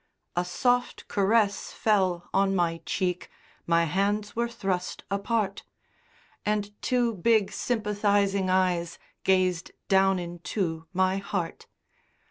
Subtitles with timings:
[0.35, 3.29] A soft caress fell on my cheek,
[3.67, 5.61] My hands were thrust apart.
[6.43, 11.67] And two big sympathizing eyes Gazed down into my heart.